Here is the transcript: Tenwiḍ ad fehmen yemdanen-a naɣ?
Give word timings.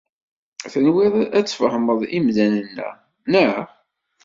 Tenwiḍ 0.71 1.15
ad 1.37 1.47
fehmen 1.59 1.99
yemdanen-a 2.13 2.89
naɣ? 3.31 3.63